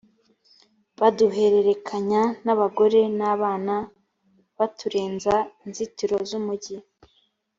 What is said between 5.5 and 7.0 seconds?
inzitiro z’umujyi